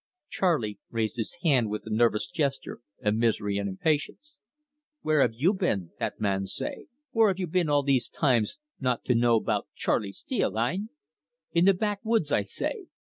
'"Charley 0.31 0.79
raised 0.89 1.17
his 1.17 1.37
hand 1.43 1.69
with 1.69 1.85
a 1.85 1.91
nervous 1.93 2.27
gesture 2.27 2.79
of 3.03 3.13
misery 3.13 3.59
and 3.59 3.69
impatience. 3.69 4.39
"'Where 5.03 5.21
have 5.21 5.35
you 5.35 5.53
been,' 5.53 5.91
that 5.99 6.19
man 6.19 6.47
say 6.47 6.87
'where 7.11 7.27
have 7.27 7.37
you 7.37 7.45
been 7.45 7.69
all 7.69 7.83
these 7.83 8.09
times 8.09 8.57
not 8.79 9.05
to 9.05 9.13
know 9.13 9.39
'bout 9.39 9.67
Charley 9.75 10.11
Steele, 10.11 10.55
hein?' 10.57 10.89
'In 11.51 11.65
the 11.65 11.75
backwoods,' 11.75 12.31
I 12.31 12.41
say. 12.41 12.87